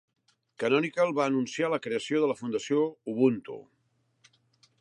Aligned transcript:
Canonical 0.63 1.13
va 1.19 1.27
anunciar 1.33 1.69
la 1.75 1.79
creació 1.85 2.23
de 2.25 2.31
la 2.33 2.39
Fundació 2.41 2.83
Ubuntu 3.15 3.63